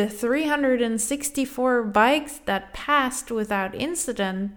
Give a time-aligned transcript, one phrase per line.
[0.00, 4.52] the 364 bikes that passed without incident,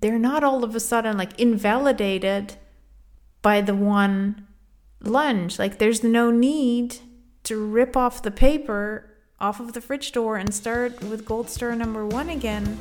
[0.00, 2.54] they're not all of a sudden like invalidated
[3.42, 4.46] by the one
[5.02, 5.58] lunge.
[5.58, 6.96] Like there's no need
[7.44, 11.76] to rip off the paper off of the fridge door and start with gold star
[11.76, 12.78] number one again.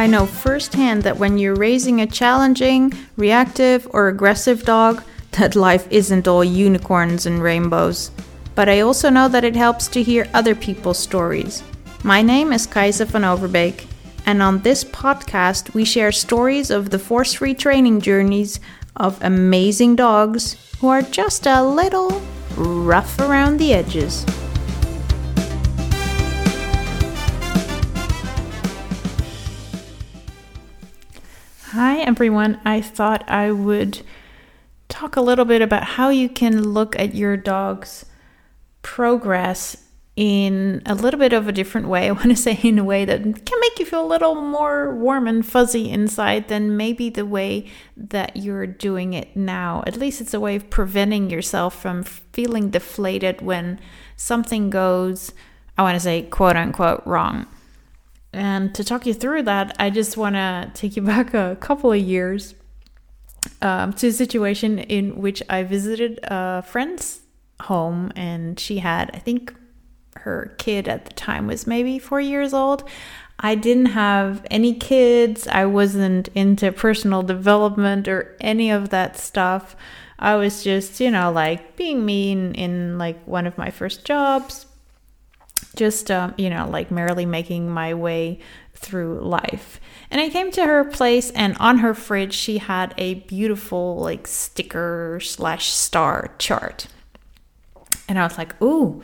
[0.00, 5.02] I know firsthand that when you're raising a challenging, reactive, or aggressive dog,
[5.32, 8.10] that life isn't all unicorns and rainbows.
[8.54, 11.62] But I also know that it helps to hear other people's stories.
[12.02, 13.84] My name is Kaisa van Overbeek,
[14.24, 18.58] and on this podcast, we share stories of the force free training journeys
[18.96, 22.22] of amazing dogs who are just a little
[22.56, 24.24] rough around the edges.
[31.82, 32.60] Hi, everyone.
[32.62, 34.02] I thought I would
[34.90, 38.04] talk a little bit about how you can look at your dog's
[38.82, 39.78] progress
[40.14, 42.06] in a little bit of a different way.
[42.08, 44.94] I want to say in a way that can make you feel a little more
[44.94, 49.82] warm and fuzzy inside than maybe the way that you're doing it now.
[49.86, 53.80] At least it's a way of preventing yourself from feeling deflated when
[54.16, 55.32] something goes,
[55.78, 57.46] I want to say, quote unquote, wrong.
[58.32, 61.92] And to talk you through that, I just want to take you back a couple
[61.92, 62.54] of years
[63.62, 67.20] um, to a situation in which I visited a friend's
[67.62, 69.54] home, and she had, I think,
[70.16, 72.84] her kid at the time was maybe four years old.
[73.38, 75.48] I didn't have any kids.
[75.48, 79.76] I wasn't into personal development or any of that stuff.
[80.18, 84.66] I was just, you know, like being mean in like one of my first jobs,
[85.80, 88.38] just um, you know like merrily making my way
[88.74, 89.80] through life.
[90.10, 94.26] And i came to her place and on her fridge she had a beautiful like
[94.26, 96.86] sticker slash star chart.
[98.06, 99.02] And i was like ooh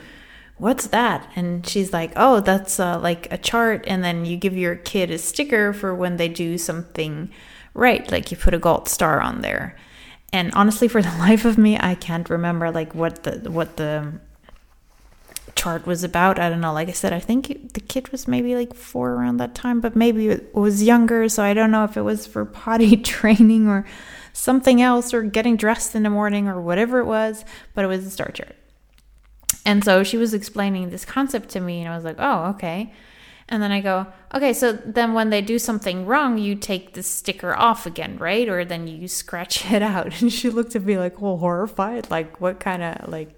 [0.59, 1.31] what's that?
[1.35, 5.11] And she's like oh that's uh, like a chart and then you give your kid
[5.11, 7.31] a sticker for when they do something
[7.73, 9.77] right like you put a gold star on there.
[10.31, 14.21] And honestly for the life of me i can't remember like what the what the
[15.57, 16.39] chart was about.
[16.39, 16.73] I don't know.
[16.73, 19.97] Like I said, I think the kid was maybe like four around that time, but
[19.97, 21.29] maybe it was younger.
[21.29, 23.85] So I don't know if it was for potty training or
[24.33, 27.45] something else or getting dressed in the morning or whatever it was,
[27.75, 28.55] but it was a star chart.
[29.65, 32.93] And so she was explaining this concept to me, and I was like, oh, okay.
[33.49, 37.03] And then I go, okay, so then when they do something wrong, you take the
[37.03, 38.49] sticker off again, right?
[38.49, 40.21] Or then you scratch it out.
[40.21, 42.11] And she looked at me like, well, horrified.
[42.11, 43.36] Like, what kind of like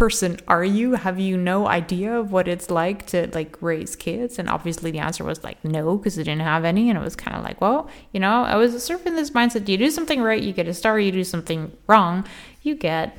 [0.00, 0.94] person are you?
[0.94, 4.38] Have you no idea of what it's like to like raise kids?
[4.38, 6.88] And obviously the answer was like no, because I didn't have any.
[6.88, 9.32] And it was kind of like, well, you know, I was sort of in this
[9.32, 12.26] mindset you do something right, you get a star, you do something wrong,
[12.62, 13.18] you get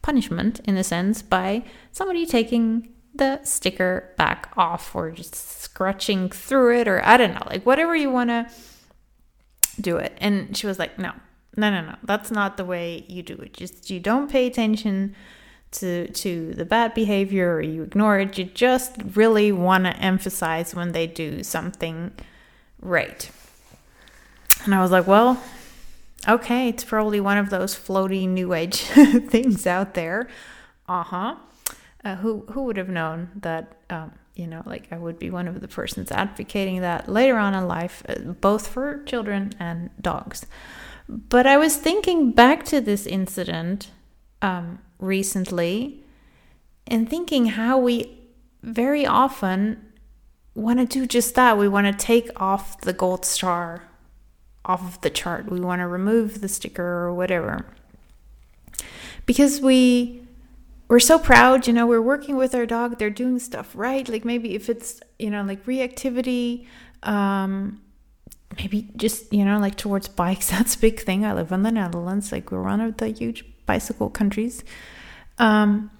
[0.00, 6.78] punishment in a sense by somebody taking the sticker back off or just scratching through
[6.78, 8.48] it or I don't know, like whatever you want to
[9.80, 10.16] do it.
[10.20, 11.10] And she was like, no,
[11.56, 13.52] no, no, no, that's not the way you do it.
[13.52, 15.16] Just you don't pay attention
[15.70, 18.38] to to the bad behavior or you ignore it.
[18.38, 22.12] You just really want to emphasize when they do something
[22.80, 23.30] right.
[24.64, 25.42] And i was like well
[26.28, 30.28] okay it's probably one of those floaty new age things out there.
[30.88, 31.36] Uh-huh.
[32.04, 35.48] Uh, who who would have known that um, you know like i would be one
[35.48, 40.46] of the persons advocating that later on in life uh, both for children and dogs.
[41.08, 43.90] But i was thinking back to this incident
[44.40, 46.04] um, recently
[46.86, 48.18] and thinking how we
[48.62, 49.84] very often
[50.54, 51.56] want to do just that.
[51.56, 53.84] We want to take off the gold star
[54.64, 55.50] off of the chart.
[55.50, 57.66] We want to remove the sticker or whatever.
[59.26, 60.22] Because we
[60.88, 64.08] we're so proud, you know, we're working with our dog, they're doing stuff right.
[64.08, 66.66] Like maybe if it's, you know, like reactivity,
[67.02, 67.80] um
[68.56, 71.24] maybe just, you know, like towards bikes, that's a big thing.
[71.24, 74.64] I live in the Netherlands, like we're one of the huge bicycle countries.
[75.38, 75.92] Um,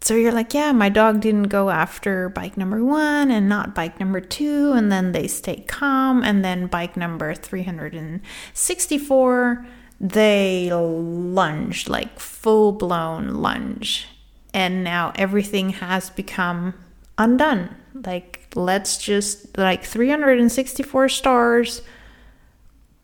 [0.00, 3.98] so you're like, yeah, my dog didn't go after bike number one and not bike
[3.98, 9.66] number two, and then they stay calm, and then bike number 364,
[10.00, 14.08] they lunge, like full blown lunge.
[14.54, 16.74] And now everything has become
[17.18, 17.74] undone.
[17.92, 21.82] Like, let's just, like, 364 stars,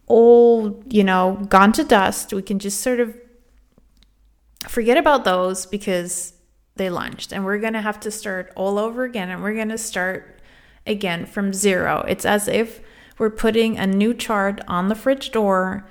[0.07, 2.33] all, you know, gone to dust.
[2.33, 3.17] We can just sort of
[4.69, 6.35] forget about those because
[6.77, 9.69] they lunged and we're going to have to start all over again and we're going
[9.69, 10.41] to start
[10.87, 12.05] again from zero.
[12.09, 12.81] It's as if
[13.19, 15.87] we're putting a new chart on the fridge door.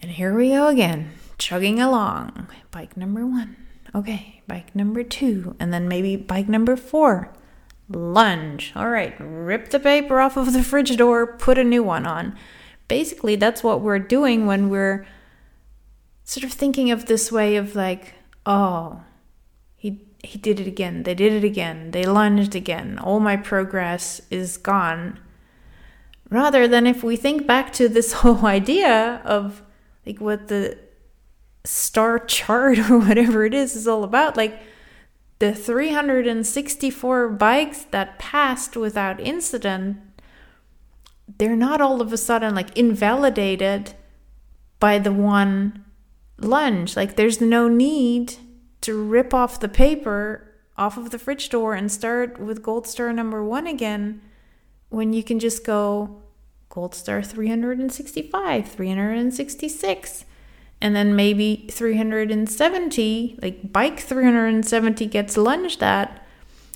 [0.00, 2.48] And here we go again, chugging along.
[2.70, 3.56] Bike number one.
[3.94, 5.54] Okay, bike number two.
[5.60, 7.32] And then maybe bike number four.
[7.88, 8.72] Lunge.
[8.74, 12.36] All right, rip the paper off of the fridge door, put a new one on.
[12.88, 15.06] Basically, that's what we're doing when we're
[16.24, 18.14] sort of thinking of this way of like,
[18.46, 19.02] oh,
[19.76, 21.02] he he did it again.
[21.02, 21.90] They did it again.
[21.90, 22.98] They lunged again.
[22.98, 25.18] All my progress is gone.
[26.30, 29.62] Rather than if we think back to this whole idea of
[30.06, 30.78] like what the
[31.64, 34.60] star chart or whatever it is is all about, like
[35.38, 39.96] the 364 bikes that passed without incident,
[41.38, 43.94] they're not all of a sudden like invalidated
[44.78, 45.81] by the one
[46.38, 46.96] lunge.
[46.96, 48.36] Like there's no need
[48.82, 53.12] to rip off the paper off of the fridge door and start with gold star
[53.12, 54.20] number one again
[54.88, 56.22] when you can just go
[56.68, 60.24] gold star 365, 366,
[60.80, 66.21] and then maybe 370, like bike 370 gets lunged at,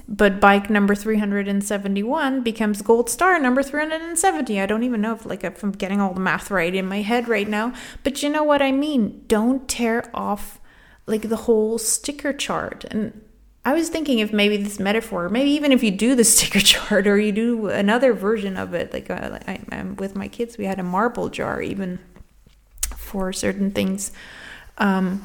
[0.09, 4.61] but bike number 371 becomes gold star number 370.
[4.61, 7.03] I don't even know if like if I'm getting all the math right in my
[7.03, 7.73] head right now,
[8.05, 9.25] but you know what I mean.
[9.27, 10.61] Don't tear off
[11.07, 12.85] like the whole sticker chart.
[12.91, 13.21] And
[13.65, 17.09] I was thinking if maybe this metaphor, maybe even if you do the sticker chart
[17.09, 20.67] or you do another version of it, like uh, I, am with my kids, we
[20.67, 21.99] had a marble jar even
[22.97, 24.13] for certain things.
[24.79, 25.25] Um,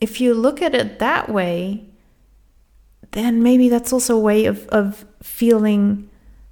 [0.00, 1.86] if you look at it that way,
[3.14, 6.08] then maybe that's also a way of, of feeling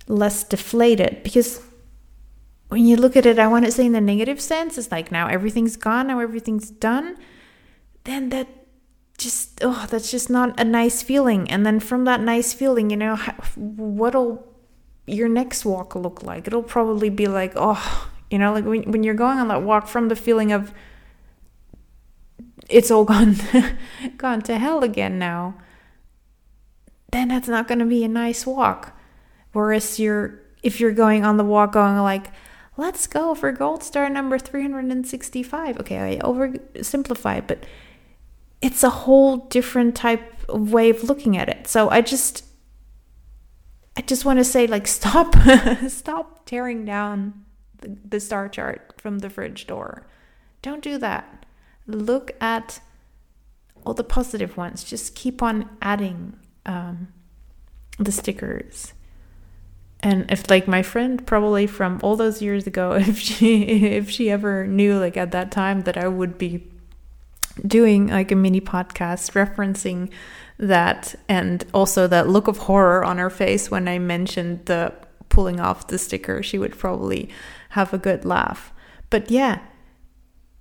[0.08, 1.22] less deflated.
[1.22, 1.60] Because
[2.68, 5.12] when you look at it, I want to say in the negative sense, it's like
[5.12, 7.16] now everything's gone, now everything's done
[8.04, 8.48] then that
[9.18, 11.50] just oh that's just not a nice feeling.
[11.50, 13.16] And then from that nice feeling you know
[13.56, 14.46] what'll
[15.06, 16.46] your next walk look like?
[16.46, 19.86] It'll probably be like oh you know like when, when you're going on that walk
[19.86, 20.72] from the feeling of
[22.68, 23.36] it's all gone
[24.16, 25.54] gone to hell again now
[27.12, 28.98] then that's not going to be a nice walk
[29.52, 32.26] whereas you're if you're going on the walk going like
[32.76, 37.64] let's go for gold star number 365 okay i oversimplify but
[38.62, 41.66] it's a whole different type of way of looking at it.
[41.66, 42.44] So I just
[43.96, 45.34] I just want to say like stop
[45.88, 47.44] stop tearing down
[47.78, 50.06] the, the star chart from the fridge door.
[50.62, 51.44] Don't do that.
[51.86, 52.80] Look at
[53.84, 54.84] all the positive ones.
[54.84, 57.08] Just keep on adding um,
[57.98, 58.92] the stickers.
[60.00, 64.30] And if like my friend probably from all those years ago, if she if she
[64.30, 66.66] ever knew like at that time that I would be
[67.66, 70.10] doing like a mini podcast referencing
[70.58, 74.94] that and also that look of horror on her face when I mentioned the
[75.28, 77.28] pulling off the sticker, she would probably
[77.70, 78.72] have a good laugh.
[79.10, 79.60] But yeah,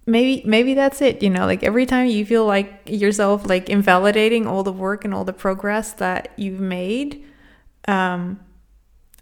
[0.06, 4.48] maybe maybe that's it, you know, like every time you feel like yourself like invalidating
[4.48, 7.24] all the work and all the progress that you've made,
[7.88, 8.40] um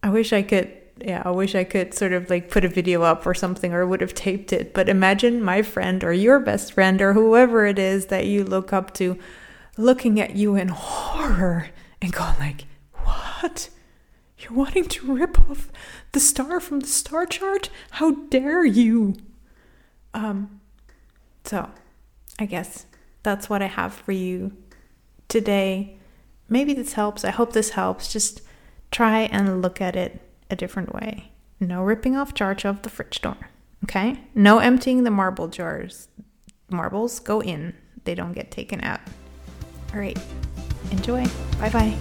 [0.02, 0.72] I wish I could
[1.02, 3.86] yeah, I wish I could sort of like put a video up or something or
[3.88, 4.74] would have taped it.
[4.74, 8.74] But imagine my friend or your best friend or whoever it is that you look
[8.74, 9.18] up to
[9.78, 11.68] looking at you in horror
[12.02, 13.70] and going like, "What?
[14.40, 15.72] You're wanting to rip off
[16.12, 17.70] the star from the star chart?
[17.92, 19.16] How dare you?"
[20.14, 20.59] Um
[21.50, 21.68] so,
[22.38, 22.86] I guess
[23.24, 24.56] that's what I have for you
[25.30, 25.98] today.
[26.48, 27.26] Maybe this helps.
[27.26, 28.14] I hope this helps.
[28.14, 28.44] Just
[28.92, 31.32] try and look at it a different way.
[31.60, 33.50] No ripping off charge of the fridge door.
[33.84, 34.20] Okay?
[34.36, 36.08] No emptying the marble jars.
[36.70, 39.02] Marbles go in, they don't get taken out.
[39.92, 40.20] All right.
[40.92, 41.26] Enjoy.
[41.60, 41.98] Bye bye.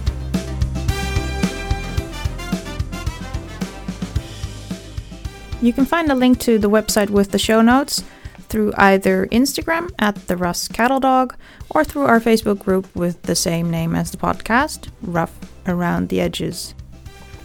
[5.59, 8.03] You can find a link to the website with the show notes
[8.49, 11.35] through either Instagram at the Russ Cattle Dog
[11.69, 15.33] or through our Facebook group with the same name as the podcast, Rough
[15.67, 16.73] Around the Edges.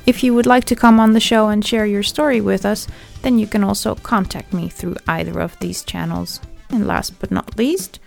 [0.06, 2.87] If you would like to come on the show and share your story with us,
[3.23, 6.40] then you can also contact me through either of these channels.
[6.70, 8.00] And last but not least,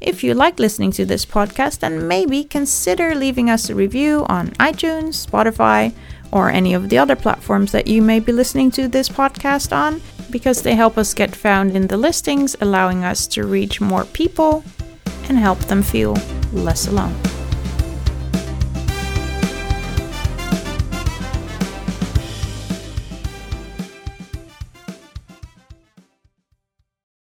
[0.00, 4.50] if you like listening to this podcast, then maybe consider leaving us a review on
[4.52, 5.92] iTunes, Spotify,
[6.32, 10.00] or any of the other platforms that you may be listening to this podcast on,
[10.30, 14.64] because they help us get found in the listings, allowing us to reach more people
[15.28, 16.16] and help them feel
[16.52, 17.14] less alone.